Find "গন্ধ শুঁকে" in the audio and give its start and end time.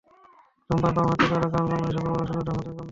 2.47-2.79